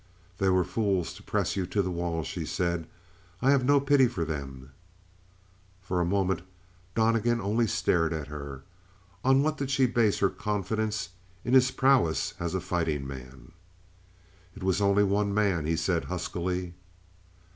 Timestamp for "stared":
7.67-8.11